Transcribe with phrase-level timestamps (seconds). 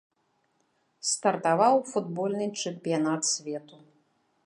[1.09, 3.75] Стартаваў футбольны чэмпіянат свету.